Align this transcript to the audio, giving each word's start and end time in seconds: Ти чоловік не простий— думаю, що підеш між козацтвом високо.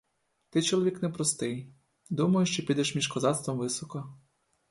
Ти 0.49 0.61
чоловік 0.61 1.01
не 1.01 1.09
простий— 1.09 1.73
думаю, 2.09 2.45
що 2.45 2.65
підеш 2.65 2.95
між 2.95 3.07
козацтвом 3.07 3.57
високо. 3.57 4.17